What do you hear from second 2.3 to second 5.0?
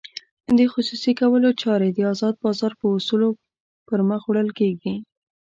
بازار په اصولو پرمخ وړل کېږي.